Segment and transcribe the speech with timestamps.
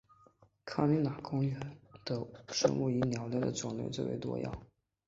[0.65, 4.65] 康尼玛拉国家公园的生物中以鸟类的种类最为多样。